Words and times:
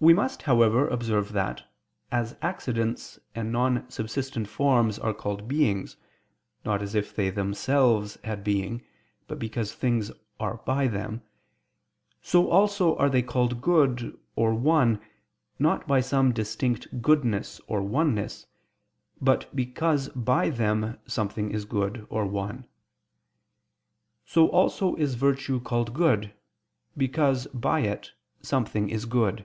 We 0.00 0.14
must, 0.14 0.42
however, 0.42 0.86
observe 0.86 1.32
that, 1.32 1.64
as 2.12 2.36
accidents 2.40 3.18
and 3.34 3.50
non 3.50 3.90
subsistent 3.90 4.46
forms 4.46 4.96
are 4.96 5.12
called 5.12 5.48
beings, 5.48 5.96
not 6.64 6.82
as 6.82 6.94
if 6.94 7.16
they 7.16 7.30
themselves 7.30 8.16
had 8.22 8.44
being, 8.44 8.84
but 9.26 9.40
because 9.40 9.74
things 9.74 10.12
are 10.38 10.58
by 10.58 10.86
them; 10.86 11.22
so 12.22 12.48
also 12.48 12.96
are 12.98 13.10
they 13.10 13.22
called 13.22 13.60
good 13.60 14.16
or 14.36 14.54
one, 14.54 15.00
not 15.58 15.88
by 15.88 15.98
some 16.00 16.30
distinct 16.32 17.02
goodness 17.02 17.60
or 17.66 17.82
oneness, 17.82 18.46
but 19.20 19.50
because 19.56 20.10
by 20.10 20.48
them 20.48 20.96
something 21.08 21.50
is 21.50 21.64
good 21.64 22.06
or 22.08 22.24
one. 22.24 22.66
So 24.24 24.46
also 24.48 24.94
is 24.94 25.16
virtue 25.16 25.58
called 25.58 25.92
good, 25.92 26.32
because 26.96 27.48
by 27.48 27.80
it 27.80 28.12
something 28.40 28.90
is 28.90 29.04
good. 29.04 29.44